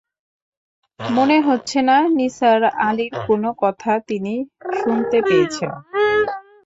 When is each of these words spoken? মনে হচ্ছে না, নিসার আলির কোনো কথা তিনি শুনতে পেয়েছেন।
মনে 0.99 1.37
হচ্ছে 1.47 1.79
না, 1.81 1.97
নিসার 2.17 2.61
আলির 2.87 3.13
কোনো 3.27 3.49
কথা 3.63 3.91
তিনি 4.09 4.33
শুনতে 4.79 5.17
পেয়েছেন। 5.27 5.71